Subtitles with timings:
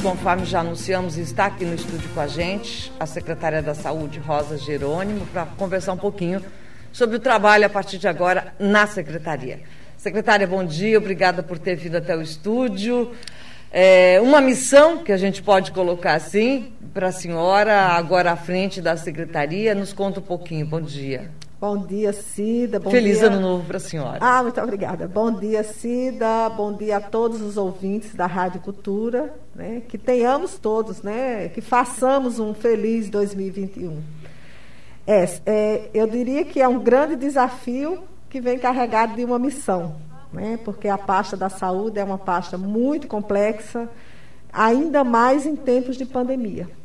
[0.00, 4.56] Conforme já anunciamos, está aqui no estúdio com a gente a secretária da Saúde, Rosa
[4.56, 6.40] Jerônimo, para conversar um pouquinho
[6.92, 9.58] sobre o trabalho a partir de agora na secretaria.
[9.96, 13.12] Secretária, bom dia, obrigada por ter vindo até o estúdio.
[13.72, 18.80] É uma missão que a gente pode colocar assim para a senhora, agora à frente
[18.80, 19.74] da secretaria.
[19.74, 20.64] Nos conta um pouquinho.
[20.64, 21.28] Bom dia.
[21.60, 22.78] Bom dia, Cida.
[22.78, 23.26] Bom Feliz dia...
[23.26, 24.18] ano novo para a senhora.
[24.20, 25.08] Ah, muito obrigada.
[25.08, 26.48] Bom dia, Cida.
[26.50, 29.34] Bom dia a todos os ouvintes da Rádio Cultura.
[29.56, 29.82] Né?
[29.88, 31.48] Que tenhamos todos, né?
[31.48, 34.00] que façamos um feliz 2021.
[35.04, 39.96] É, é, eu diria que é um grande desafio que vem carregado de uma missão,
[40.32, 40.60] né?
[40.64, 43.88] porque a pasta da saúde é uma pasta muito complexa,
[44.52, 46.77] ainda mais em tempos de pandemia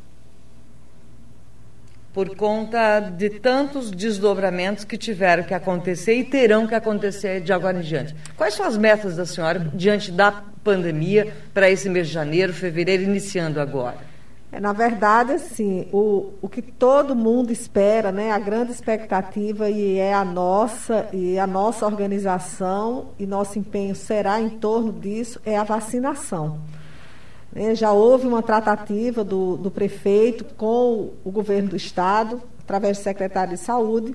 [2.14, 7.78] por conta de tantos desdobramentos que tiveram que acontecer e terão que acontecer de agora
[7.78, 8.14] em diante.
[8.36, 10.30] Quais são as metas da senhora diante da
[10.62, 14.14] pandemia para esse mês de janeiro, fevereiro, iniciando agora?
[14.52, 19.98] É, na verdade, assim, o, o que todo mundo espera, né, a grande expectativa e
[19.98, 25.58] é a nossa e a nossa organização e nosso empenho será em torno disso é
[25.58, 26.60] a vacinação.
[27.54, 27.74] Né?
[27.74, 33.54] Já houve uma tratativa do, do prefeito com o governo do Estado, através do secretário
[33.54, 34.14] de Saúde,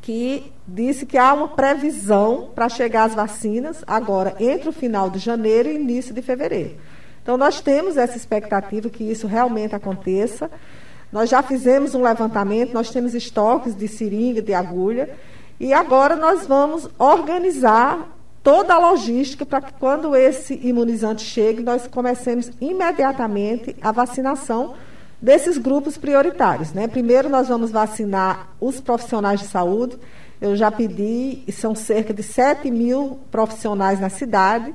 [0.00, 5.18] que disse que há uma previsão para chegar às vacinas agora entre o final de
[5.18, 6.76] janeiro e início de fevereiro.
[7.22, 10.50] Então, nós temos essa expectativa que isso realmente aconteça.
[11.12, 15.10] Nós já fizemos um levantamento, nós temos estoques de seringa, de agulha,
[15.60, 18.17] e agora nós vamos organizar
[18.48, 24.72] toda a logística para que quando esse imunizante chegue, nós comecemos imediatamente a vacinação
[25.20, 26.72] desses grupos prioritários.
[26.72, 26.88] Né?
[26.88, 29.98] Primeiro, nós vamos vacinar os profissionais de saúde.
[30.40, 34.74] Eu já pedi, e são cerca de 7 mil profissionais na cidade.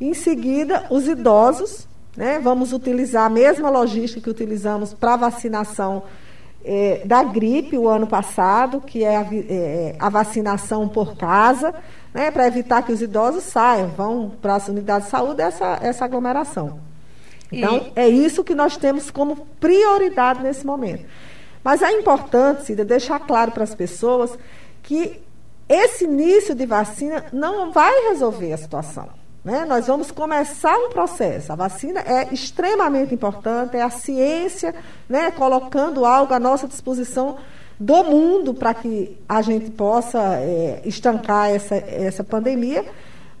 [0.00, 1.88] Em seguida, os idosos.
[2.16, 2.38] Né?
[2.38, 6.04] Vamos utilizar a mesma logística que utilizamos para vacinação
[6.64, 11.74] é, da gripe o ano passado, que é a, é, a vacinação por casa
[12.12, 16.04] né, para evitar que os idosos saiam, vão para as unidades de saúde, essa, essa
[16.04, 16.80] aglomeração.
[17.50, 17.92] Então, e...
[17.94, 21.04] é isso que nós temos como prioridade nesse momento.
[21.62, 24.38] Mas é importante, Cida, deixar claro para as pessoas
[24.82, 25.20] que
[25.68, 29.08] esse início de vacina não vai resolver a situação.
[29.48, 29.64] Né?
[29.64, 31.50] Nós vamos começar um processo.
[31.50, 34.74] A vacina é extremamente importante, é a ciência
[35.08, 37.38] né, colocando algo à nossa disposição
[37.80, 42.84] do mundo para que a gente possa é, estancar essa, essa pandemia,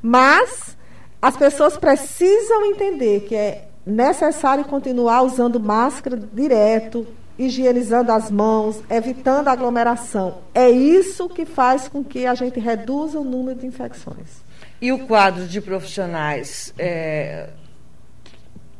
[0.00, 0.78] mas
[1.20, 7.06] as pessoas precisam entender que é necessário continuar usando máscara direto,
[7.38, 10.38] higienizando as mãos, evitando aglomeração.
[10.54, 14.47] É isso que faz com que a gente reduza o número de infecções.
[14.80, 17.48] E o quadro de profissionais está é,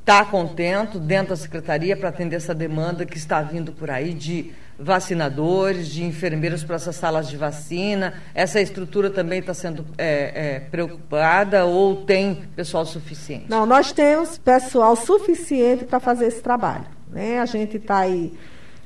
[0.04, 4.52] tá contento dentro da secretaria para atender essa demanda que está vindo por aí de
[4.78, 8.14] vacinadores, de enfermeiros para essas salas de vacina?
[8.32, 13.46] Essa estrutura também está sendo é, é, preocupada ou tem pessoal suficiente?
[13.48, 16.86] Não, nós temos pessoal suficiente para fazer esse trabalho.
[17.10, 17.40] Né?
[17.40, 18.32] A gente está aí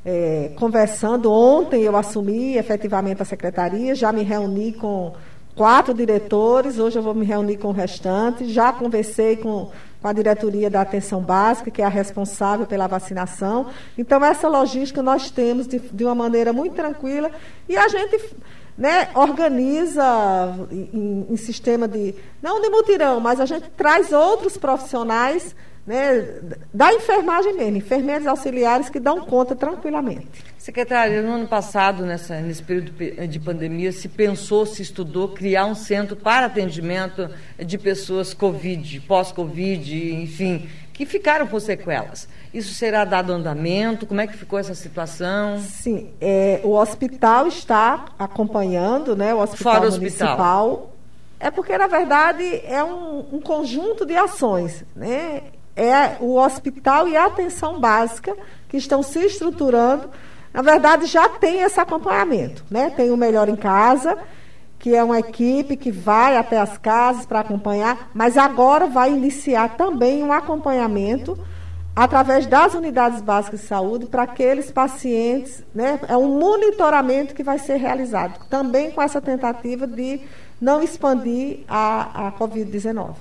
[0.05, 1.31] é, conversando.
[1.31, 5.13] Ontem eu assumi efetivamente a secretaria, já me reuni com
[5.55, 9.71] quatro diretores, hoje eu vou me reunir com o restante, já conversei com
[10.03, 13.69] com a diretoria da atenção básica, que é a responsável pela vacinação.
[13.97, 17.31] Então, essa logística nós temos de, de uma maneira muito tranquila
[17.69, 18.35] e a gente
[18.77, 20.05] né, organiza
[20.73, 25.55] em, em, sistema de, não de mutirão, mas a gente traz outros profissionais
[25.87, 26.41] né,
[26.73, 30.45] da enfermagem mesmo, enfermeiros auxiliares que dão conta tranquilamente.
[30.57, 32.93] Secretária, no ano passado, nessa, nesse período
[33.27, 37.29] de pandemia, se pensou, se estudou criar um centro para atendimento
[37.59, 42.29] de pessoas Covid, pós-Covid, enfim, que ficaram com sequelas.
[42.55, 44.07] Isso será dado andamento?
[44.07, 45.59] Como é que ficou essa situação?
[45.59, 49.35] Sim, é, o hospital está acompanhando, né?
[49.35, 50.69] O hospital Fora municipal.
[50.69, 50.93] Hospital.
[51.41, 55.43] É porque, na verdade, é um, um conjunto de ações, né?
[55.77, 58.37] É o hospital e a atenção básica
[58.69, 60.11] que estão se estruturando.
[60.53, 62.65] Na verdade, já tem esse acompanhamento.
[62.71, 62.91] Né?
[62.91, 64.19] Tem o Melhor em Casa,
[64.79, 69.77] que é uma equipe que vai até as casas para acompanhar, mas agora vai iniciar
[69.77, 71.39] também um acompanhamento
[71.95, 76.01] através das unidades básicas de saúde para aqueles pacientes, né?
[76.09, 80.21] É um monitoramento que vai ser realizado, também com essa tentativa de
[80.61, 83.15] não expandir a, a Covid-19.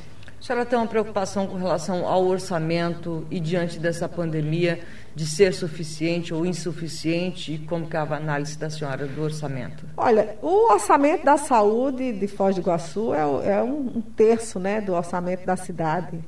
[0.51, 4.81] Senhora tem uma preocupação com relação ao orçamento e diante dessa pandemia
[5.15, 7.53] de ser suficiente ou insuficiente?
[7.53, 9.86] E como que é a análise da senhora do orçamento?
[9.95, 14.92] Olha, o orçamento da saúde de Foz do Iguaçu é, é um, terço né, do
[14.92, 16.19] orçamento da cidade.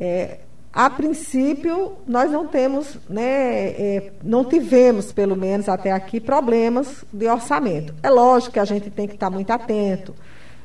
[0.00, 0.38] É,
[0.72, 7.28] a princípio, nós não temos, né, é, não tivemos, pelo menos até aqui, problemas de
[7.28, 7.94] orçamento.
[8.02, 10.14] É lógico que a gente tem que estar muito atento.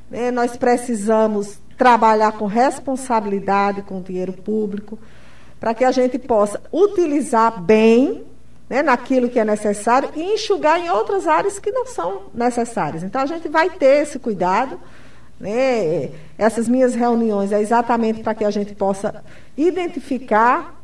[0.09, 0.31] Né?
[0.31, 4.97] Nós precisamos trabalhar com responsabilidade com o dinheiro público,
[5.59, 8.23] para que a gente possa utilizar bem
[8.69, 13.03] né, naquilo que é necessário e enxugar em outras áreas que não são necessárias.
[13.03, 14.79] Então, a gente vai ter esse cuidado.
[15.39, 16.11] Né?
[16.37, 19.23] Essas minhas reuniões é exatamente para que a gente possa
[19.57, 20.81] identificar,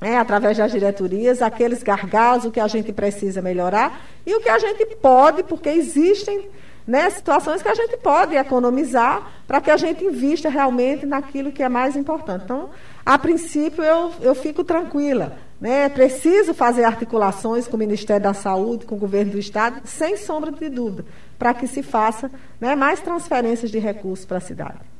[0.00, 4.48] né, através das diretorias, aqueles gargalos, o que a gente precisa melhorar e o que
[4.48, 6.48] a gente pode, porque existem
[6.86, 11.62] né, situações que a gente pode economizar para que a gente invista realmente naquilo que
[11.62, 12.44] é mais importante.
[12.44, 12.70] Então,
[13.04, 15.36] a princípio, eu, eu fico tranquila.
[15.60, 15.88] Né?
[15.88, 20.52] Preciso fazer articulações com o Ministério da Saúde, com o governo do Estado, sem sombra
[20.52, 21.04] de dúvida,
[21.38, 22.30] para que se faça
[22.60, 24.95] né, mais transferências de recursos para a cidade.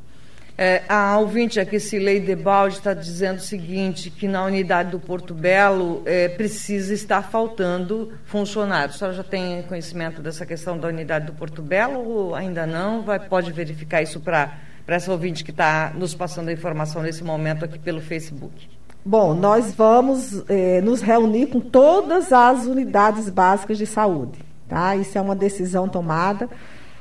[0.58, 5.34] É, a ouvinte aqui, Cilei Debalde, está dizendo o seguinte, que na unidade do Porto
[5.34, 8.96] Belo é, precisa estar faltando funcionários.
[8.96, 13.02] A senhora já tem conhecimento dessa questão da unidade do Porto Belo ou ainda não?
[13.02, 17.66] Vai, pode verificar isso para essa ouvinte que está nos passando a informação nesse momento
[17.66, 18.70] aqui pelo Facebook.
[19.04, 24.38] Bom, nós vamos é, nos reunir com todas as unidades básicas de saúde.
[24.66, 24.96] Tá?
[24.96, 26.48] Isso é uma decisão tomada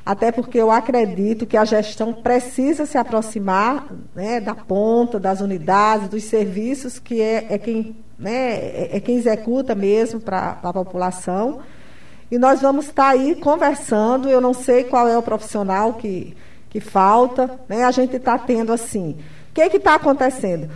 [0.06, 6.08] até porque eu acredito que a gestão precisa se aproximar né, da ponta, das unidades,
[6.08, 11.58] dos serviços, que é, é quem, né, é, é quem executa mesmo para a população.
[12.30, 16.36] E nós vamos estar tá aí conversando, eu não sei qual é o profissional que,
[16.70, 19.16] que falta, né, a gente está tendo assim.
[19.50, 20.70] O que está acontecendo?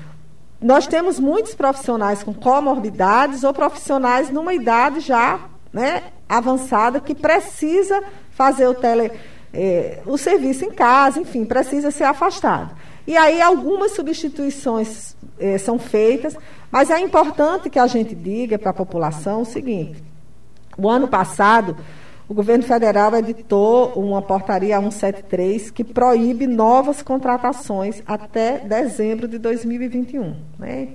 [0.61, 5.39] Nós temos muitos profissionais com comorbidades ou profissionais numa idade já
[5.73, 9.11] né, avançada que precisa fazer o tele,
[9.53, 12.75] é, o serviço em casa, enfim, precisa ser afastado.
[13.07, 16.37] E aí algumas substituições é, são feitas,
[16.71, 20.03] mas é importante que a gente diga para a população o seguinte:
[20.79, 21.77] o ano passado
[22.31, 30.37] o governo federal editou uma portaria 173 que proíbe novas contratações até dezembro de 2021.
[30.57, 30.91] Né?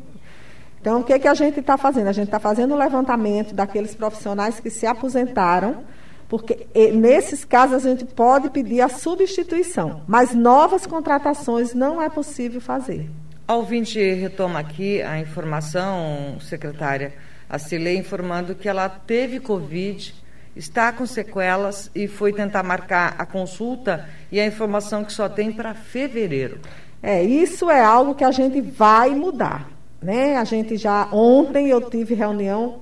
[0.85, 2.09] Então, o que, que a gente está fazendo?
[2.09, 5.83] A gente está fazendo o levantamento daqueles profissionais que se aposentaram
[6.29, 12.61] porque nesses casos a gente pode pedir a substituição, mas novas contratações não é possível
[12.61, 13.09] fazer.
[13.47, 17.13] A ouvinte retoma aqui a informação, secretária,
[17.49, 20.13] a Cilei informando que ela teve Covid,
[20.55, 25.51] está com sequelas e foi tentar marcar a consulta e a informação que só tem
[25.51, 26.59] para fevereiro.
[27.01, 29.73] É, isso é algo que a gente vai mudar.
[30.05, 30.37] Né?
[30.37, 32.79] A gente já, ontem eu tive reunião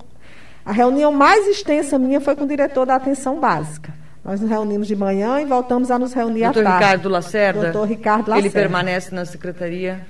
[0.65, 3.93] a reunião mais extensa minha foi com o diretor da atenção básica.
[4.23, 6.85] Nós nos reunimos de manhã e voltamos a nos reunir Doutor à tarde.
[6.85, 7.61] Ricardo Lacerda?
[7.63, 8.47] Doutor Ricardo Lacerda.
[8.47, 10.05] Ele permanece na secretaria?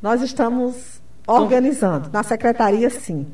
[0.00, 2.10] Nós estamos organizando.
[2.12, 3.26] Na secretaria, sim.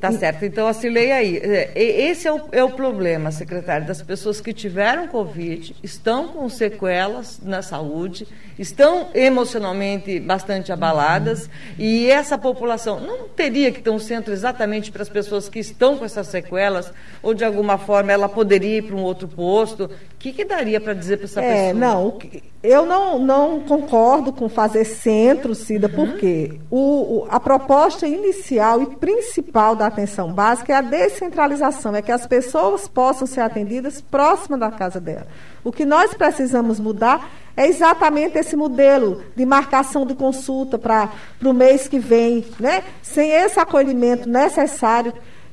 [0.00, 0.44] Tá certo.
[0.44, 1.36] Então, assinei aí.
[1.38, 6.48] É, esse é o, é o problema, secretário, das pessoas que tiveram Covid, estão com
[6.48, 8.26] sequelas na saúde,
[8.58, 11.50] estão emocionalmente bastante abaladas, uhum.
[11.78, 15.96] e essa população não teria que ter um centro exatamente para as pessoas que estão
[15.96, 16.92] com essas sequelas,
[17.22, 19.84] ou de alguma forma ela poderia ir para um outro posto.
[19.84, 21.74] O que, que daria para dizer para essa é, pessoa?
[21.74, 22.18] Não,
[22.62, 25.94] eu não, não concordo com fazer centro, Cida, uhum.
[25.94, 32.02] porque o, o, a proposta inicial e principal da atenção básica é a descentralização, é
[32.02, 35.28] que as pessoas possam ser atendidas próximas da casa dela.
[35.62, 41.10] O que nós precisamos mudar é exatamente esse modelo de marcação de consulta para
[41.44, 42.82] o mês que vem, né?
[43.02, 45.12] sem esse acolhimento necessário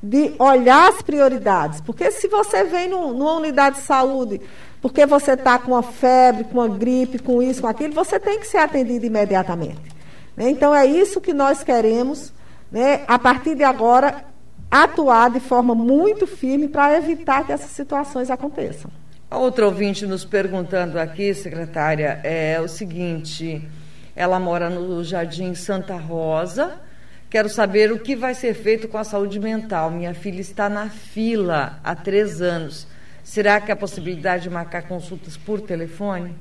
[0.09, 1.81] de olhar as prioridades.
[1.81, 4.41] Porque se você vem no, numa unidade de saúde
[4.85, 8.39] porque você está com uma febre, com uma gripe, com isso, com aquilo, você tem
[8.39, 9.81] que ser atendido imediatamente.
[10.37, 10.51] Né?
[10.51, 12.31] Então, é isso que nós queremos,
[12.71, 14.23] né, a partir de agora,
[14.69, 18.91] atuar de forma muito firme para evitar que essas situações aconteçam.
[19.31, 23.67] A outra ouvinte nos perguntando aqui, secretária, é o seguinte:
[24.15, 26.79] ela mora no Jardim Santa Rosa.
[27.35, 29.91] Quero saber o que vai ser feito com a saúde mental.
[29.91, 32.87] Minha filha está na fila há três anos.
[33.25, 36.33] Será que há possibilidade de marcar consultas por telefone?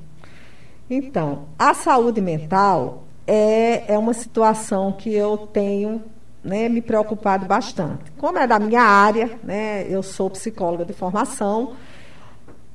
[0.89, 6.01] Então, a saúde mental é, é uma situação que eu tenho
[6.41, 8.09] né, me preocupado bastante.
[8.17, 11.73] Como é da minha área, né, eu sou psicóloga de formação,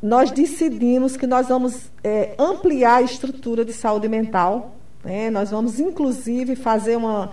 [0.02, 4.76] nós decidimos que nós vamos é, ampliar a estrutura de saúde mental.
[5.02, 7.30] Né, nós vamos, inclusive, fazer uma,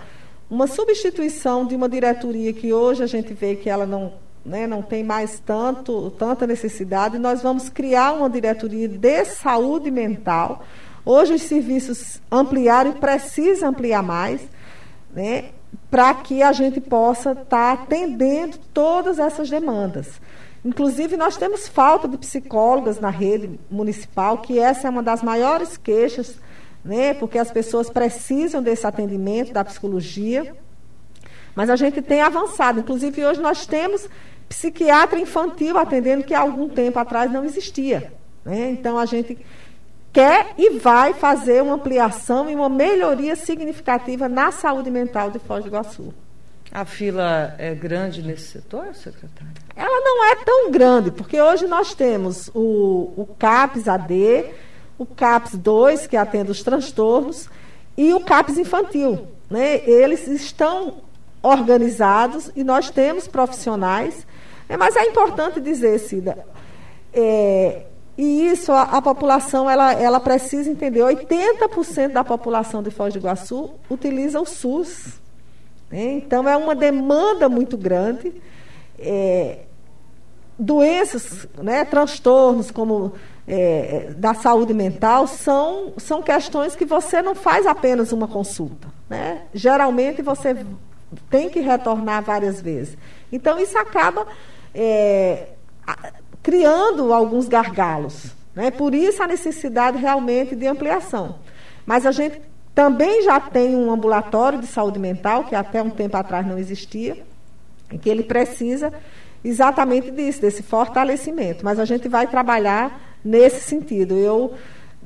[0.50, 4.12] uma substituição de uma diretoria que hoje a gente vê que ela não
[4.44, 10.64] né, não tem mais tanto, tanta necessidade, nós vamos criar uma diretoria de saúde mental.
[11.04, 14.40] Hoje os serviços ampliaram e precisa ampliar mais,
[15.14, 15.50] né,
[15.90, 20.20] para que a gente possa estar tá atendendo todas essas demandas.
[20.64, 25.76] Inclusive, nós temos falta de psicólogas na rede municipal, que essa é uma das maiores
[25.76, 26.36] queixas,
[26.88, 30.56] né, porque as pessoas precisam desse atendimento da psicologia.
[31.54, 32.80] Mas a gente tem avançado.
[32.80, 34.08] Inclusive, hoje nós temos
[34.48, 38.10] psiquiatra infantil atendendo, que há algum tempo atrás não existia.
[38.42, 38.70] Né?
[38.70, 39.36] Então, a gente
[40.10, 45.62] quer e vai fazer uma ampliação e uma melhoria significativa na saúde mental de Foz
[45.62, 46.14] do Iguaçu.
[46.72, 49.52] A fila é grande nesse setor, secretária?
[49.76, 54.46] Ela não é tão grande, porque hoje nós temos o, o CAPS AD,
[54.98, 57.48] o CAPS 2, que atende os transtornos,
[57.96, 59.28] e o CAPS infantil.
[59.48, 59.82] Né?
[59.88, 61.02] Eles estão
[61.42, 64.26] organizados e nós temos profissionais.
[64.68, 66.44] É, mas é importante dizer, Cida,
[67.12, 67.84] é,
[68.18, 71.00] e isso a, a, população ela, ela precisa entender.
[71.00, 75.20] 80% da população de Foz do Iguaçu utiliza o SUS.
[75.90, 76.14] Né?
[76.14, 78.34] Então, é uma demanda muito grande.
[78.98, 79.60] É,
[80.58, 83.12] doenças, né, transtornos como
[83.46, 88.88] é, da saúde mental são, são questões que você não faz apenas uma consulta.
[89.08, 89.42] Né?
[89.54, 90.66] Geralmente você
[91.30, 92.96] tem que retornar várias vezes.
[93.32, 94.26] Então, isso acaba
[94.74, 95.48] é,
[96.42, 98.32] criando alguns gargalos.
[98.54, 98.70] Né?
[98.70, 101.36] Por isso a necessidade realmente de ampliação.
[101.86, 102.42] Mas a gente
[102.74, 107.16] também já tem um ambulatório de saúde mental, que até um tempo atrás não existia,
[108.02, 108.92] que ele precisa
[109.44, 111.64] exatamente disso, desse fortalecimento.
[111.64, 114.16] Mas a gente vai trabalhar nesse sentido.
[114.16, 114.54] Eu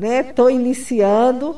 [0.01, 1.57] estou né, iniciando,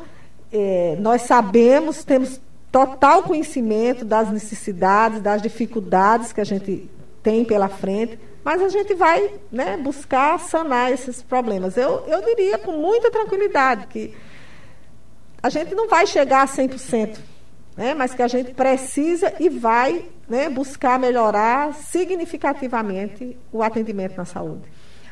[0.53, 2.41] é, nós sabemos, temos
[2.71, 6.91] total conhecimento das necessidades, das dificuldades que a gente
[7.23, 11.77] tem pela frente, mas a gente vai né, buscar sanar esses problemas.
[11.77, 14.15] Eu, eu diria com muita tranquilidade que
[15.43, 17.19] a gente não vai chegar a 100%,
[17.77, 17.95] né?
[17.95, 24.63] mas que a gente precisa e vai né, buscar melhorar significativamente o atendimento na saúde.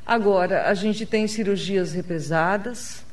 [0.05, 3.05] Agora, a gente tem cirurgias represadas.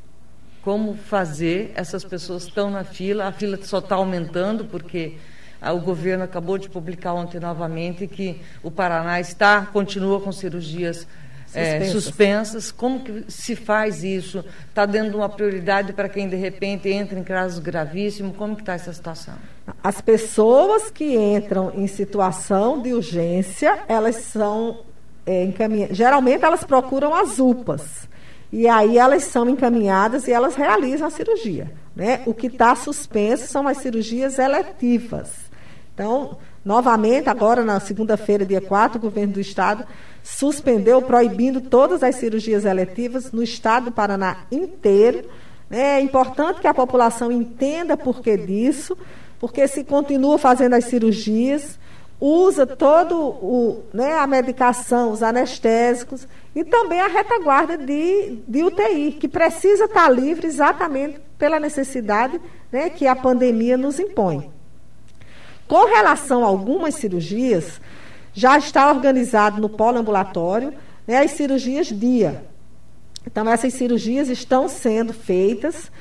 [0.61, 1.71] Como fazer?
[1.75, 5.15] Essas pessoas estão na fila, a fila só está aumentando porque
[5.61, 11.07] o governo acabou de publicar ontem novamente que o Paraná está continua com cirurgias
[11.53, 12.71] é, suspensas.
[12.71, 14.43] Como que se faz isso?
[14.67, 18.35] Está dando uma prioridade para quem de repente entra em casos gravíssimos?
[18.35, 19.35] Como que está essa situação?
[19.83, 24.81] As pessoas que entram em situação de urgência, elas são
[25.25, 25.97] é, encaminhadas.
[25.97, 28.07] Geralmente elas procuram as UPAs.
[28.51, 31.71] E aí elas são encaminhadas e elas realizam a cirurgia.
[31.95, 32.21] Né?
[32.25, 35.29] O que está suspenso são as cirurgias eletivas.
[35.93, 39.85] Então, novamente, agora na segunda-feira, dia 4, o governo do Estado
[40.23, 45.25] suspendeu, proibindo todas as cirurgias eletivas no estado do Paraná inteiro.
[45.71, 48.97] É importante que a população entenda por que disso,
[49.39, 51.79] porque se continua fazendo as cirurgias,
[52.19, 59.13] usa todo o, né, a medicação, os anestésicos e também a retaguarda de, de UTI,
[59.13, 62.39] que precisa estar livre exatamente pela necessidade
[62.71, 64.58] né, que a pandemia nos impõe.
[65.69, 67.79] Com relação a algumas cirurgias,
[68.33, 70.73] já está organizado no polo ambulatório
[71.07, 72.43] né, as cirurgias dia.
[73.25, 75.91] Então, essas cirurgias estão sendo feitas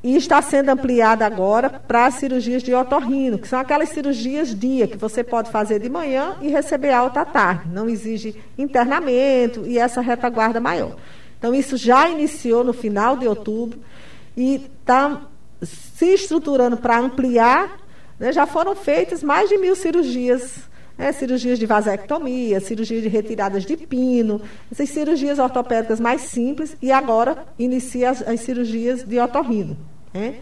[0.00, 4.86] e está sendo ampliada agora para as cirurgias de otorrino, que são aquelas cirurgias dia
[4.86, 7.68] que você pode fazer de manhã e receber alta à tarde.
[7.72, 10.94] Não exige internamento e essa retaguarda maior.
[11.36, 13.80] Então, isso já iniciou no final de outubro
[14.36, 15.22] e está
[15.64, 17.85] se estruturando para ampliar.
[18.18, 20.66] Né, já foram feitas mais de mil cirurgias
[20.98, 24.40] é, cirurgias de vasectomia, cirurgia de retiradas de pino,
[24.72, 29.76] essas cirurgias ortopédicas mais simples, e agora inicia as, as cirurgias de otorrino.
[30.12, 30.36] Né?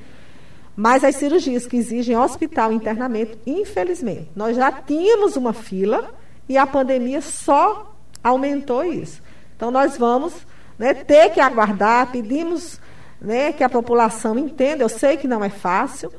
[0.76, 6.12] Mas as cirurgias que exigem hospital e internamento, infelizmente, nós já tínhamos uma fila
[6.48, 9.22] e a pandemia só aumentou isso.
[9.56, 10.34] Então, nós vamos
[10.78, 12.80] né, ter que aguardar, pedimos
[13.20, 16.12] né, que a população entenda, eu sei que não é fácil,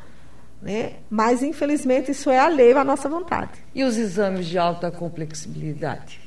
[0.65, 0.93] né?
[1.11, 3.51] Mas, infelizmente, isso é alheio à nossa vontade.
[3.75, 6.19] E os exames de alta complexibilidade?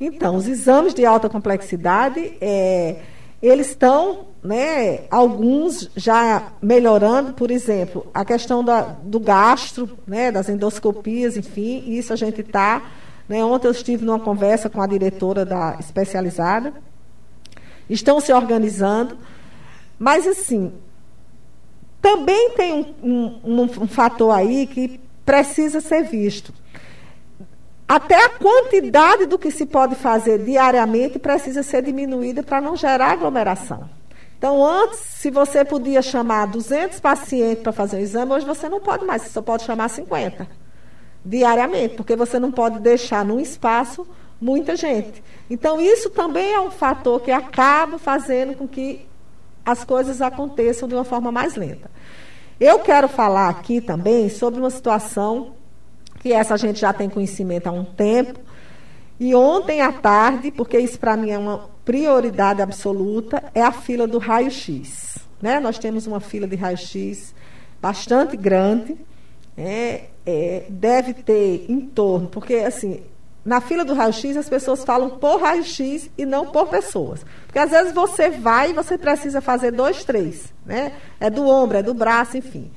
[0.00, 2.96] Então, os exames de alta complexidade, é,
[3.42, 10.48] eles estão, né, alguns já melhorando, por exemplo, a questão da, do gastro, né, das
[10.48, 12.82] endoscopias, enfim, isso a gente está.
[13.28, 16.72] Né, ontem eu estive numa conversa com a diretora da especializada.
[17.90, 19.18] Estão se organizando.
[19.98, 20.72] Mas, assim,
[22.06, 26.54] também tem um, um, um fator aí que precisa ser visto.
[27.88, 33.10] Até a quantidade do que se pode fazer diariamente precisa ser diminuída para não gerar
[33.10, 33.90] aglomeração.
[34.38, 38.80] Então, antes, se você podia chamar 200 pacientes para fazer o exame, hoje você não
[38.80, 40.46] pode mais, você só pode chamar 50
[41.24, 44.06] diariamente, porque você não pode deixar num espaço
[44.40, 45.24] muita gente.
[45.50, 49.06] Então, isso também é um fator que acaba fazendo com que
[49.66, 51.90] as coisas aconteçam de uma forma mais lenta.
[52.58, 55.54] Eu quero falar aqui também sobre uma situação
[56.20, 58.38] que essa a gente já tem conhecimento há um tempo,
[59.18, 64.06] e ontem à tarde, porque isso para mim é uma prioridade absoluta, é a fila
[64.06, 65.18] do raio-x.
[65.40, 65.58] Né?
[65.58, 67.34] Nós temos uma fila de raio-x
[67.80, 68.96] bastante grande,
[69.56, 73.02] é, é, deve ter em torno, porque assim,
[73.46, 77.24] na fila do raio-x as pessoas falam por raio-x e não por pessoas.
[77.46, 80.52] Porque às vezes você vai e você precisa fazer dois, três.
[80.64, 80.92] Né?
[81.20, 82.72] É do ombro, é do braço, enfim.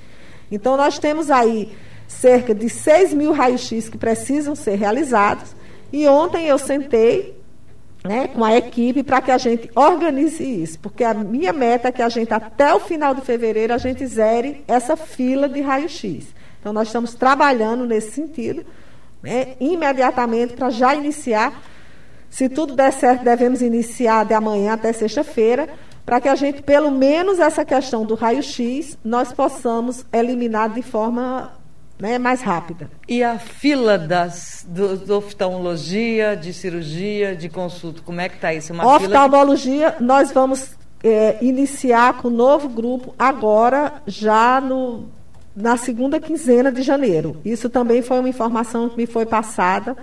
[0.52, 1.76] Então nós temos aí
[2.08, 5.56] cerca de 6 mil raios-x que precisam ser realizados.
[5.92, 7.36] E ontem eu sentei
[8.04, 11.92] né, com a equipe para que a gente organize isso, porque a minha meta é
[11.92, 16.28] que a gente, até o final de fevereiro, a gente zere essa fila de raio-x.
[16.60, 18.64] Então, nós estamos trabalhando nesse sentido,
[19.22, 21.62] né, imediatamente, para já iniciar.
[22.30, 25.68] Se tudo der certo, devemos iniciar de amanhã até sexta-feira,
[26.06, 31.52] para que a gente, pelo menos essa questão do raio-x, nós possamos eliminar de forma
[32.00, 32.90] né, mais rápida.
[33.08, 38.54] E a fila das, do, do oftalmologia, de cirurgia, de consulta, como é que está
[38.54, 38.74] isso?
[38.74, 40.04] Uma oftalmologia, que...
[40.04, 40.72] nós vamos
[41.04, 45.10] é, iniciar com o novo grupo agora, já no,
[45.56, 47.38] na segunda quinzena de janeiro.
[47.44, 49.96] Isso também foi uma informação que me foi passada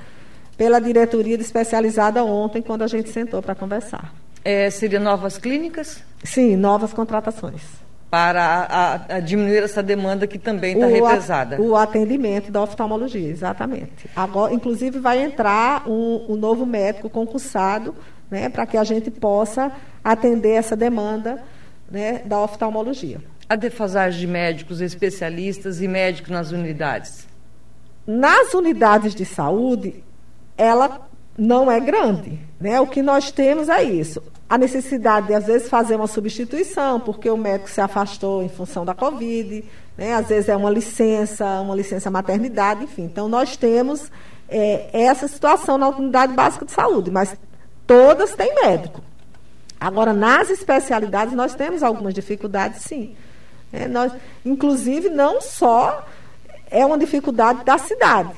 [0.57, 4.13] pela diretoria especializada ontem, quando a gente sentou para conversar.
[4.45, 6.03] É, seria novas clínicas?
[6.25, 11.61] Sim, novas contratações para a, a diminuir essa demanda que também está represada.
[11.61, 14.09] O atendimento da oftalmologia, exatamente.
[14.15, 17.95] Agora, inclusive, vai entrar um, um novo médico concursado,
[18.31, 19.73] né, para que a gente possa
[20.03, 21.43] atender essa demanda
[21.91, 23.21] né, da oftalmologia.
[23.49, 27.27] A defasagem de médicos especialistas e médicos nas unidades?
[28.07, 30.05] Nas unidades de saúde,
[30.57, 32.39] ela não é grande.
[32.61, 32.81] Né?
[32.81, 37.29] O que nós temos é isso a necessidade de, às vezes, fazer uma substituição, porque
[37.29, 39.65] o médico se afastou em função da Covid,
[39.99, 40.15] né?
[40.15, 43.03] às vezes é uma licença, uma licença maternidade, enfim.
[43.03, 44.11] Então, nós temos
[44.49, 47.37] é, essa situação na unidade básica de saúde, mas
[47.87, 49.03] todas têm médico.
[49.81, 53.17] Agora, nas especialidades, nós temos algumas dificuldades, sim.
[53.73, 54.13] É, nós,
[54.45, 56.07] inclusive, não só
[56.71, 58.33] é uma dificuldade da cidade,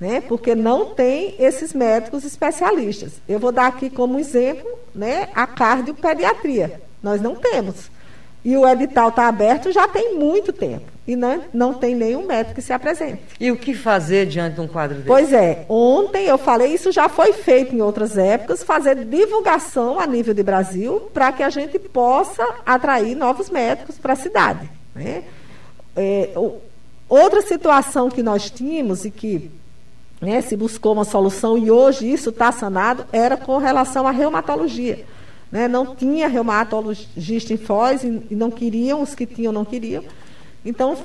[0.00, 0.20] né?
[0.20, 3.12] porque não tem esses médicos especialistas.
[3.28, 6.80] Eu vou dar aqui como exemplo né, a cardiopediatria.
[7.02, 7.90] Nós não temos.
[8.44, 10.94] E o edital está aberto já tem muito tempo.
[11.06, 13.20] E não, não tem nenhum médico que se apresente.
[13.38, 15.06] E o que fazer diante de um quadro desse?
[15.06, 20.06] Pois é, ontem eu falei, isso já foi feito em outras épocas, fazer divulgação a
[20.06, 24.68] nível de Brasil para que a gente possa atrair novos médicos para a cidade.
[24.94, 25.24] Né?
[25.94, 26.30] É,
[27.08, 29.50] outra situação que nós tínhamos e que
[30.22, 35.04] né, se buscou uma solução e hoje isso está sanado, era com relação à reumatologia.
[35.50, 35.68] Né?
[35.68, 40.04] Não tinha reumatologista em Foz e, não queriam, os que tinham não queriam.
[40.64, 40.96] Então,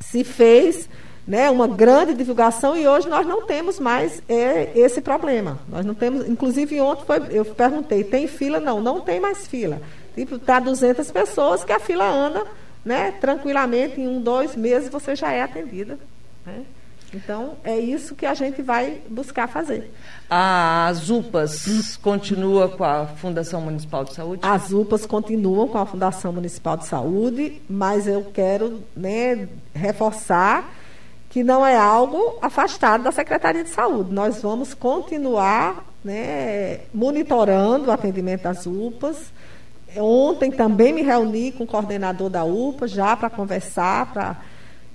[0.00, 0.88] se fez
[1.26, 5.58] né, uma grande divulgação e hoje nós não temos mais é, esse problema.
[5.68, 8.60] Nós não temos, inclusive ontem foi, eu perguntei, tem fila?
[8.60, 9.80] Não, não tem mais fila.
[10.14, 12.44] Tipo, está 200 pessoas que a fila anda
[12.84, 15.98] né, tranquilamente, em um, dois meses você já é atendida.
[16.44, 16.64] Né?
[17.14, 19.92] Então, é isso que a gente vai buscar fazer.
[20.28, 24.40] As UPAs continua com a Fundação Municipal de Saúde?
[24.42, 30.74] As UPAs continuam com a Fundação Municipal de Saúde, mas eu quero né, reforçar
[31.30, 34.12] que não é algo afastado da Secretaria de Saúde.
[34.12, 39.32] Nós vamos continuar né, monitorando o atendimento das UPAs.
[39.96, 44.36] Ontem também me reuni com o coordenador da UPA já para conversar, para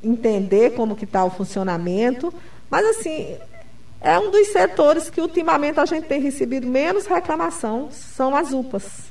[0.04, 2.34] entender como que está o funcionamento.
[2.70, 3.38] Mas, assim,
[4.02, 9.10] é um dos setores que ultimamente a gente tem recebido menos reclamação, são as UPAs.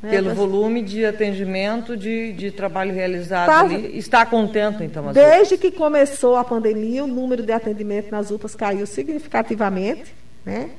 [0.00, 0.10] Né?
[0.10, 3.98] Pelo volume de atendimento, de, de trabalho realizado tá, ali.
[3.98, 5.60] Está contento, então, as Desde UPAs?
[5.60, 10.14] que começou a pandemia, o número de atendimento nas UPAs caiu significativamente.
[10.44, 10.70] Né?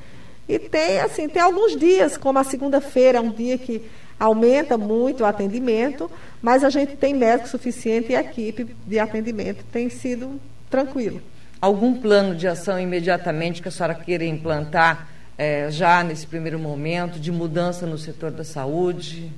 [0.48, 3.84] E tem, assim, tem alguns dias, como a segunda-feira, é um dia que
[4.20, 9.64] aumenta muito o atendimento, mas a gente tem médico suficiente e a equipe de atendimento
[9.72, 11.22] tem sido tranquilo.
[11.62, 17.20] Algum plano de ação imediatamente que a senhora queira implantar é, já nesse primeiro momento,
[17.20, 19.32] de mudança no setor da saúde?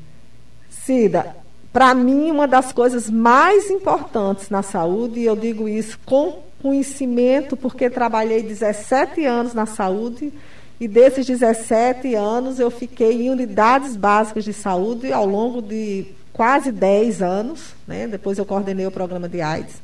[0.68, 1.36] Cida,
[1.72, 7.56] para mim, uma das coisas mais importantes na saúde, e eu digo isso com conhecimento,
[7.56, 10.34] porque trabalhei 17 anos na saúde
[10.82, 16.72] e desses 17 anos eu fiquei em unidades básicas de saúde ao longo de quase
[16.72, 18.08] 10 anos, né?
[18.08, 19.76] depois eu coordenei o programa de AIDS,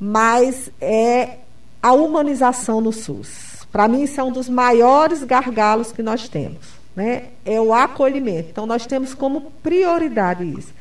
[0.00, 1.40] mas é
[1.82, 3.66] a humanização no SUS.
[3.70, 6.66] Para mim, isso é um dos maiores gargalos que nós temos,
[6.96, 7.24] né?
[7.44, 8.48] é o acolhimento.
[8.50, 10.72] Então, nós temos como prioridade isso.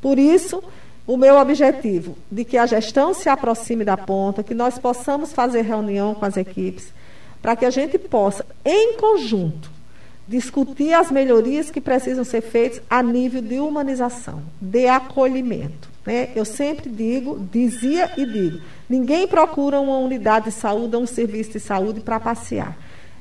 [0.00, 0.64] Por isso,
[1.06, 5.60] o meu objetivo de que a gestão se aproxime da ponta, que nós possamos fazer
[5.60, 6.98] reunião com as equipes,
[7.40, 9.70] para que a gente possa, em conjunto,
[10.28, 15.90] discutir as melhorias que precisam ser feitas a nível de humanização, de acolhimento.
[16.06, 16.30] Né?
[16.36, 21.52] Eu sempre digo, dizia e digo, ninguém procura uma unidade de saúde ou um serviço
[21.52, 22.76] de saúde para passear.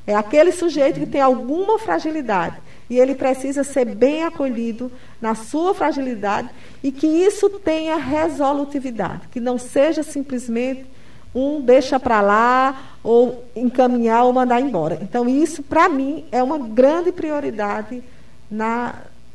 [0.06, 2.58] É aquele sujeito que tem alguma fragilidade
[2.90, 6.50] e ele precisa ser bem acolhido na sua fragilidade
[6.84, 10.86] e que isso tenha resolutividade, que não seja simplesmente
[11.34, 14.98] um deixa para lá ou encaminhar ou mandar embora.
[15.02, 18.04] Então, isso, para mim, é uma grande prioridade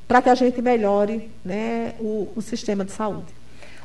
[0.07, 3.33] para que a gente melhore né, o, o, sistema de saúde.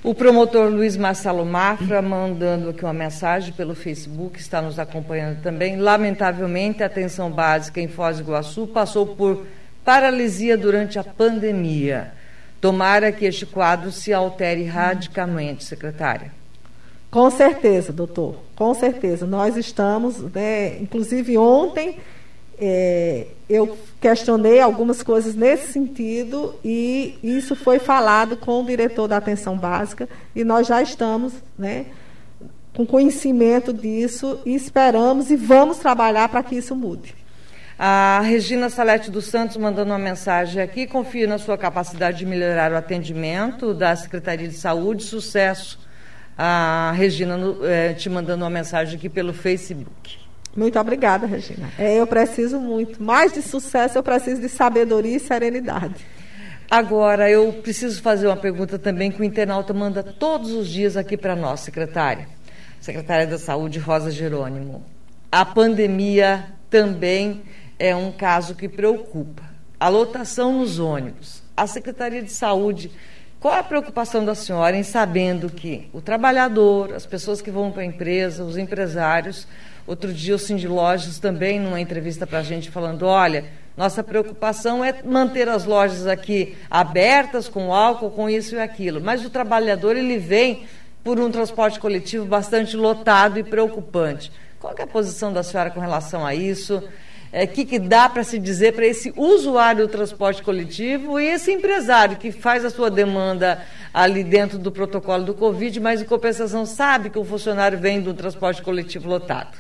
[0.04, 5.78] O promotor Luiz Marcelo Mafra, mandando aqui uma mensagem pelo Facebook, está nos acompanhando também.
[5.78, 9.46] Lamentavelmente, a atenção básica em Foz do Iguaçu passou por
[9.84, 12.14] paralisia durante a pandemia.
[12.62, 16.39] Tomara que este quadro se altere radicalmente, secretária.
[17.12, 19.26] Com certeza, doutor, com certeza.
[19.26, 21.98] Nós estamos, né, inclusive ontem,
[22.60, 29.18] é, eu questionei algumas coisas nesse sentido e isso foi falado com o diretor da
[29.18, 31.88] atenção básica e nós já estamos né,
[32.76, 37.16] com conhecimento disso e esperamos e vamos trabalhar para que isso mude.
[37.78, 42.72] A Regina Salete dos Santos mandando uma mensagem aqui, confio na sua capacidade de melhorar
[42.74, 45.89] o atendimento da Secretaria de Saúde, sucesso
[46.42, 50.18] a Regina é, te mandando uma mensagem aqui pelo Facebook.
[50.56, 51.70] Muito obrigada, Regina.
[51.78, 53.04] É, eu preciso muito.
[53.04, 55.96] Mais de sucesso, eu preciso de sabedoria e serenidade.
[56.72, 61.18] Agora, eu preciso fazer uma pergunta também que o internauta manda todos os dias aqui
[61.18, 62.30] para nós, secretária.
[62.80, 64.82] Secretária da Saúde, Rosa Jerônimo.
[65.30, 67.42] A pandemia também
[67.78, 69.44] é um caso que preocupa.
[69.78, 71.44] A lotação nos ônibus.
[71.58, 72.90] A Secretaria de Saúde
[73.40, 77.72] qual é a preocupação da senhora em sabendo que o trabalhador, as pessoas que vão
[77.72, 79.48] para a empresa, os empresários,
[79.88, 83.46] outro dia o Cindy Lojas também, numa entrevista para a gente, falando, olha,
[83.78, 89.00] nossa preocupação é manter as lojas aqui abertas, com álcool, com isso e aquilo.
[89.00, 90.66] Mas o trabalhador, ele vem
[91.02, 94.34] por um transporte coletivo bastante lotado e preocupante.
[94.60, 96.84] Qual é a posição da senhora com relação a isso?
[97.32, 101.52] É, que, que dá para se dizer para esse usuário do transporte coletivo e esse
[101.52, 103.62] empresário que faz a sua demanda
[103.94, 108.16] ali dentro do protocolo do Covid, mas em compensação sabe que o funcionário vem do
[108.16, 109.58] transporte coletivo lotado?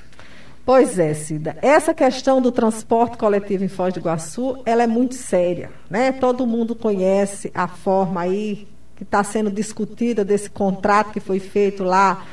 [0.65, 1.57] Pois é, Cida.
[1.61, 5.71] Essa questão do transporte coletivo em Foz do Iguaçu, ela é muito séria.
[5.89, 6.11] Né?
[6.11, 11.83] Todo mundo conhece a forma aí que está sendo discutida desse contrato que foi feito
[11.83, 12.23] lá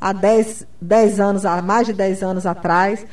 [0.00, 3.06] há 10, 10 anos, há mais de 10 anos atrás.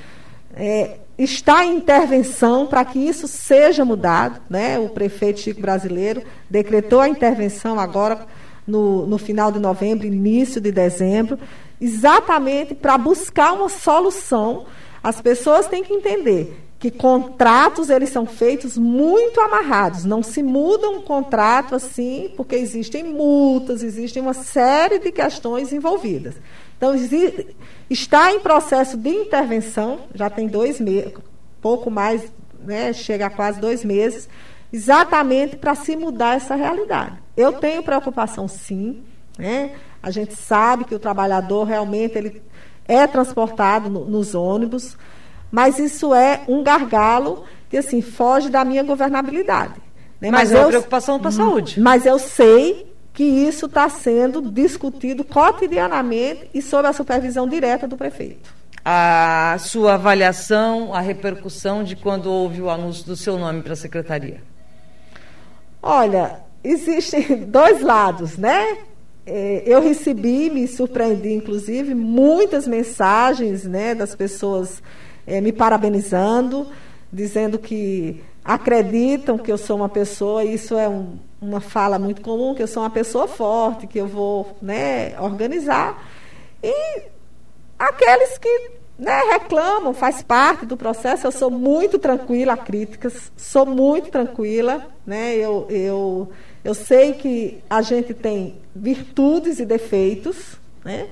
[0.53, 4.41] É, está em intervenção para que isso seja mudado.
[4.49, 4.79] Né?
[4.79, 8.25] O prefeito Chico Brasileiro decretou a intervenção agora
[8.65, 11.37] no, no final de novembro, início de dezembro,
[11.79, 14.65] exatamente para buscar uma solução.
[15.03, 20.89] As pessoas têm que entender que contratos eles são feitos muito amarrados, não se muda
[20.89, 26.35] um contrato assim, porque existem multas, existem uma série de questões envolvidas.
[26.77, 26.93] Então,
[27.89, 31.13] está em processo de intervenção, já tem dois meses,
[31.61, 34.27] pouco mais, né, chega a quase dois meses,
[34.73, 37.17] exatamente para se mudar essa realidade.
[37.37, 39.01] Eu tenho preocupação, sim.
[39.39, 39.71] Né?
[40.01, 42.41] A gente sabe que o trabalhador realmente ele
[42.85, 44.97] é transportado no, nos ônibus,
[45.53, 49.75] mas isso é um gargalo que assim foge da minha governabilidade.
[50.19, 50.31] Né?
[50.31, 51.79] Mas, mas é uma eu, preocupação para a saúde.
[51.79, 57.95] Mas eu sei que isso está sendo discutido cotidianamente e sob a supervisão direta do
[57.95, 58.51] prefeito.
[58.83, 63.75] A sua avaliação, a repercussão de quando houve o anúncio do seu nome para a
[63.75, 64.41] secretaria?
[65.83, 68.79] Olha, existem dois lados, né?
[69.23, 74.81] É, eu recebi, me surpreendi, inclusive, muitas mensagens né, das pessoas
[75.25, 76.67] é, me parabenizando,
[77.11, 82.53] dizendo que acreditam que eu sou uma pessoa, isso é um, uma fala muito comum,
[82.53, 86.09] que eu sou uma pessoa forte, que eu vou né, organizar.
[86.61, 87.03] E
[87.79, 93.65] aqueles que né, reclamam, faz parte do processo, eu sou muito tranquila a críticas, sou
[93.65, 96.31] muito tranquila, né, eu, eu,
[96.63, 101.07] eu sei que a gente tem virtudes e defeitos, né,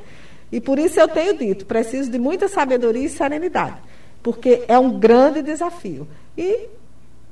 [0.52, 3.78] e por isso eu tenho dito, preciso de muita sabedoria e serenidade.
[4.21, 6.07] Porque é um grande desafio.
[6.38, 6.69] E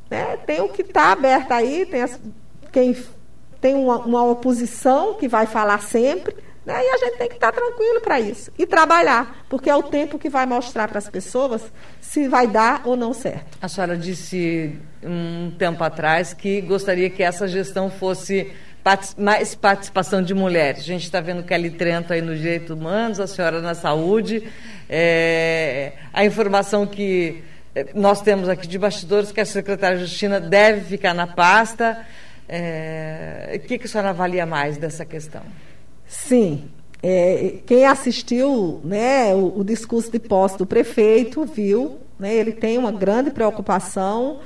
[0.10, 2.19] né, tem o que está aberto aí, tem as,
[2.71, 2.95] quem
[3.62, 6.82] tem uma, uma oposição que vai falar sempre, né?
[6.84, 8.52] E a gente tem que estar tranquilo para isso.
[8.58, 11.62] E trabalhar, porque é o tempo que vai mostrar para as pessoas
[11.99, 13.58] se vai dar ou não certo.
[13.62, 18.52] A senhora disse um tempo atrás que gostaria que essa gestão fosse
[19.18, 20.82] mais participação de mulheres.
[20.82, 24.44] A gente está vendo Kelly Trento aí no Direitos Humanos, a senhora na saúde.
[24.89, 27.44] É, a informação que
[27.76, 32.06] é, nós temos aqui de bastidores que a secretária de Justiça deve ficar na pasta.
[32.48, 35.44] É, o que, que a senhora avalia mais dessa questão?
[36.08, 36.70] Sim.
[37.02, 42.78] É, quem assistiu né, o, o, discurso de posse do prefeito viu, né, ele tem
[42.78, 44.39] uma grande preocupação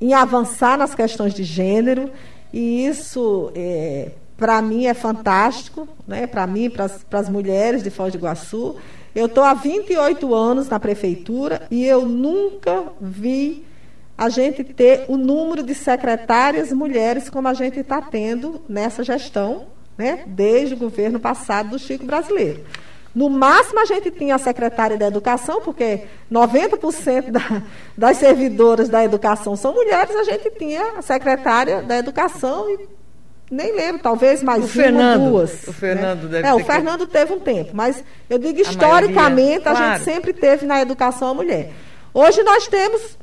[0.00, 2.10] em avançar nas questões de gênero,
[2.52, 8.12] e isso, é, para mim, é fantástico, né, para mim, para as mulheres de Foz
[8.12, 8.76] do Iguaçu.
[9.14, 13.64] Eu estou há 28 anos na prefeitura e eu nunca vi
[14.16, 19.66] a gente ter o número de secretárias mulheres como a gente está tendo nessa gestão
[19.96, 22.64] né, desde o governo passado do Chico Brasileiro.
[23.18, 27.62] No máximo, a gente tinha a secretária da Educação, porque 90% da,
[27.98, 32.88] das servidoras da educação são mulheres, a gente tinha a secretária da Educação e
[33.50, 35.66] nem lembro, talvez mais o uma, Fernando, duas.
[35.66, 36.28] O Fernando né?
[36.28, 37.12] deve É, o Fernando que...
[37.12, 39.94] teve um tempo, mas eu digo historicamente, a, maioria, a claro.
[39.94, 41.72] gente sempre teve na educação a mulher.
[42.14, 43.18] Hoje nós temos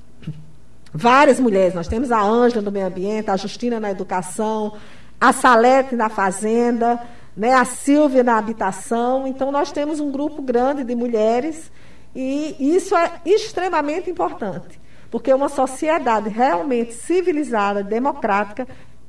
[0.94, 4.74] várias mulheres, nós temos a Ângela no meio ambiente, a Justina na educação,
[5.22, 7.00] a Salete na fazenda,
[7.36, 9.28] né, a Silvia na habitação.
[9.28, 11.72] Então, nós temos um grupo grande de mulheres
[12.16, 14.80] e isso é extremamente importante,
[15.12, 18.66] porque uma sociedade realmente civilizada, democrática,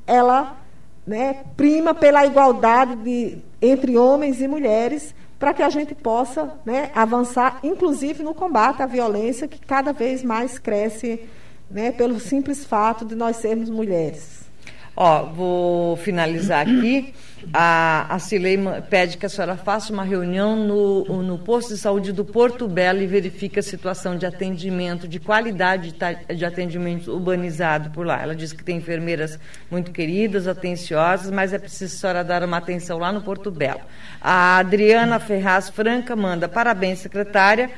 [0.06, 0.58] ela
[1.06, 6.90] né, prima pela igualdade de, entre homens e mulheres para que a gente possa né,
[6.94, 11.20] avançar, inclusive no combate à violência que cada vez mais cresce
[11.70, 14.45] né, pelo simples fato de nós sermos mulheres.
[14.96, 17.12] Ó, vou finalizar aqui.
[17.52, 22.10] A, a Cilei pede que a senhora faça uma reunião no, no posto de saúde
[22.12, 25.94] do Porto Belo e verifique a situação de atendimento, de qualidade
[26.34, 28.22] de atendimento urbanizado por lá.
[28.22, 29.38] Ela diz que tem enfermeiras
[29.70, 33.82] muito queridas, atenciosas, mas é preciso a senhora dar uma atenção lá no Porto Belo.
[34.20, 37.70] A Adriana Ferraz Franca manda parabéns, secretária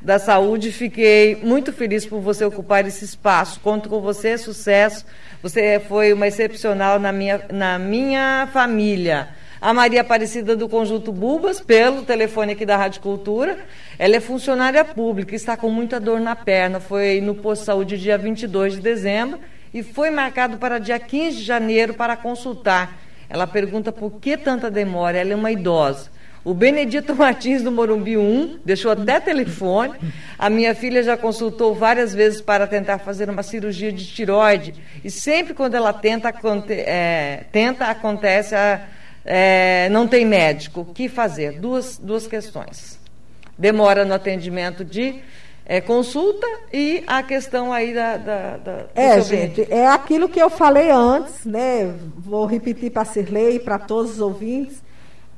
[0.00, 0.72] da Saúde.
[0.72, 3.60] Fiquei muito feliz por você ocupar esse espaço.
[3.60, 5.04] Conto com você, sucesso
[5.42, 9.28] você foi uma excepcional na minha, na minha família.
[9.60, 13.58] A Maria Aparecida do Conjunto Bubas, pelo telefone aqui da Rádio Cultura.
[13.98, 16.80] Ela é funcionária pública, está com muita dor na perna.
[16.80, 19.38] Foi no posto de saúde dia 22 de dezembro
[19.72, 22.98] e foi marcado para dia 15 de janeiro para consultar.
[23.28, 25.16] Ela pergunta por que tanta demora.
[25.16, 26.10] Ela é uma idosa.
[26.46, 29.94] O Benedito Martins do Morumbi 1 deixou até telefone.
[30.38, 34.72] A minha filha já consultou várias vezes para tentar fazer uma cirurgia de tiroide.
[35.02, 36.32] E sempre quando ela tenta,
[36.68, 38.80] é, tenta acontece, a,
[39.24, 40.82] é, não tem médico.
[40.82, 41.58] O que fazer?
[41.58, 42.96] Duas, duas questões.
[43.58, 45.16] Demora no atendimento de
[45.66, 48.18] é, consulta e a questão aí da.
[48.18, 51.92] da, da é, gente, é aquilo que eu falei antes, né?
[52.16, 54.85] Vou repetir para a Cirlei e para todos os ouvintes.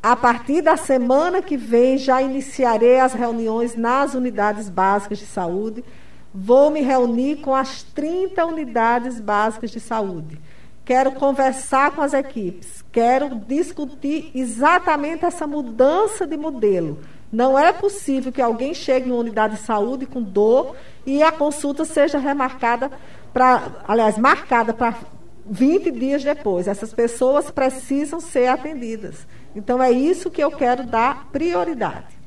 [0.02, 5.84] A partir da semana que vem, já iniciarei as reuniões nas unidades básicas de saúde.
[6.32, 10.40] Vou me reunir com as 30 unidades básicas de saúde.
[10.84, 12.84] Quero conversar com as equipes.
[12.92, 17.00] Quero discutir exatamente essa mudança de modelo.
[17.30, 21.84] Não é possível que alguém chegue numa unidade de saúde com dor e a consulta
[21.84, 22.90] seja remarcada
[23.34, 24.94] para, aliás, marcada para
[25.50, 26.68] 20 dias depois.
[26.68, 29.26] Essas pessoas precisam ser atendidas.
[29.54, 32.18] Então é isso que eu quero dar prioridade.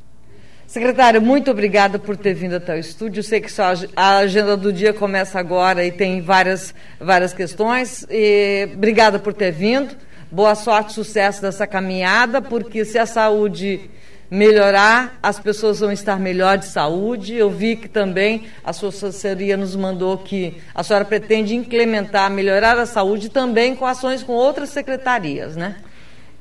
[0.71, 3.21] Secretário, muito obrigada por ter vindo até o estúdio.
[3.21, 3.49] Sei que
[3.93, 8.05] a agenda do dia começa agora e tem várias, várias questões.
[8.09, 9.93] E obrigada por ter vindo.
[10.31, 13.89] Boa sorte, sucesso dessa caminhada, porque se a saúde
[14.31, 17.35] melhorar, as pessoas vão estar melhor de saúde.
[17.35, 22.79] Eu vi que também a sua assessoria nos mandou que a senhora pretende implementar, melhorar
[22.79, 25.75] a saúde também com ações com outras secretarias, né?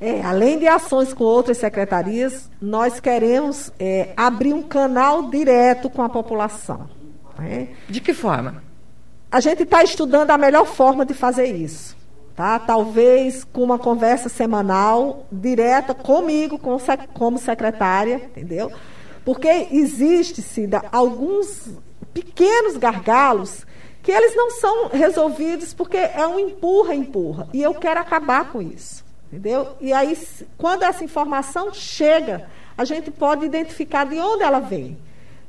[0.00, 6.00] É, além de ações com outras secretarias, nós queremos é, abrir um canal direto com
[6.00, 6.88] a população.
[7.38, 7.68] Né?
[7.87, 8.62] De que forma?
[9.31, 11.94] A gente está estudando a melhor forma de fazer isso.
[12.40, 12.59] Tá?
[12.59, 16.79] Talvez com uma conversa semanal, direta comigo, com,
[17.12, 18.72] como secretária, entendeu?
[19.26, 21.68] Porque existe, Cida, alguns
[22.14, 23.66] pequenos gargalos
[24.03, 27.46] que eles não são resolvidos porque é um empurra-empurra.
[27.53, 29.05] E eu quero acabar com isso.
[29.31, 29.76] Entendeu?
[29.79, 30.16] E aí,
[30.57, 34.96] quando essa informação chega, a gente pode identificar de onde ela vem.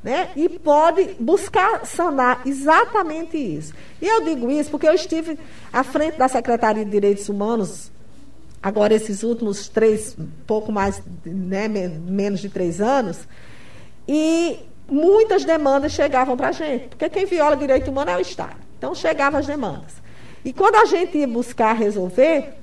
[0.04, 0.30] Né?
[0.36, 3.74] E pode buscar sanar exatamente isso.
[4.02, 5.38] E eu digo isso porque eu estive
[5.72, 7.92] à frente da Secretaria de Direitos Humanos
[8.62, 13.28] agora esses últimos três, pouco mais, né, menos de três anos,
[14.08, 18.58] e muitas demandas chegavam para a gente, porque quem viola direito humano é o Estado.
[18.78, 20.02] Então chegavam as demandas.
[20.44, 22.54] E quando a gente ia buscar resolver,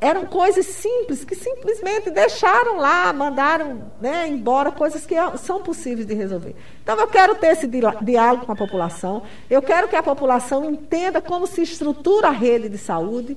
[0.00, 6.14] eram coisas simples que simplesmente deixaram lá, mandaram né, embora coisas que são possíveis de
[6.14, 6.54] resolver.
[6.82, 11.20] Então eu quero ter esse diálogo com a população, eu quero que a população entenda
[11.20, 13.36] como se estrutura a rede de saúde.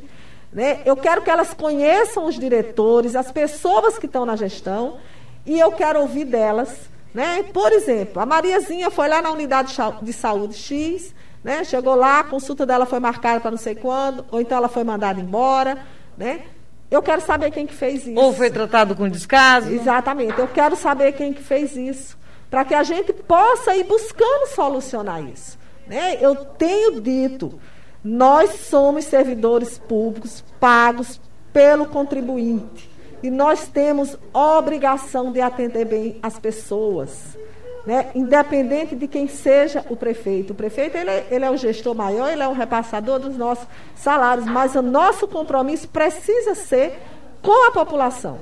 [0.51, 0.81] Né?
[0.85, 4.97] Eu quero que elas conheçam os diretores, as pessoas que estão na gestão,
[5.45, 6.89] e eu quero ouvir delas.
[7.13, 7.43] Né?
[7.43, 11.63] Por exemplo, a Mariazinha foi lá na unidade de saúde X, né?
[11.63, 14.83] chegou lá, a consulta dela foi marcada para não sei quando, ou então ela foi
[14.83, 15.77] mandada embora.
[16.17, 16.41] Né?
[16.89, 18.19] Eu quero saber quem que fez isso.
[18.19, 19.71] Ou foi tratado com descaso.
[19.71, 20.37] Exatamente.
[20.37, 22.17] Eu quero saber quem que fez isso.
[22.49, 25.57] Para que a gente possa ir buscando solucionar isso.
[25.87, 26.17] Né?
[26.19, 27.59] Eu tenho dito,
[28.03, 31.19] nós somos servidores públicos pagos
[31.53, 32.89] pelo contribuinte.
[33.23, 37.37] E nós temos obrigação de atender bem as pessoas.
[37.85, 38.11] Né?
[38.13, 40.53] Independente de quem seja o prefeito.
[40.53, 43.65] O prefeito ele é, ele é o gestor maior, ele é o repassador dos nossos
[43.95, 46.99] salários, mas o nosso compromisso precisa ser
[47.41, 48.39] com a população.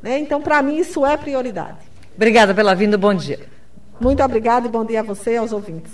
[0.00, 0.18] Né?
[0.18, 1.78] Então, para mim, isso é prioridade.
[2.14, 3.40] Obrigada pela vinda, bom dia.
[4.00, 5.92] Muito obrigada e bom dia a você e aos ouvintes.